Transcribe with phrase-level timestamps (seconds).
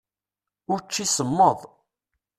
[0.73, 1.59] Učči semmeḍ.